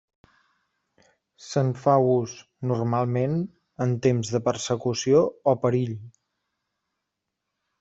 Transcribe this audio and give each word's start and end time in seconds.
Se'n 1.47 1.69
fa 1.81 1.97
ús, 2.13 2.33
normalment, 2.71 3.37
en 3.87 3.95
temps 4.07 4.33
de 4.37 4.43
persecució 4.49 5.23
o 5.55 5.57
perill. 5.67 5.95